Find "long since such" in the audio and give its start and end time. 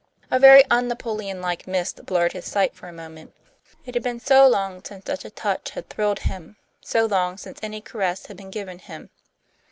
4.47-5.25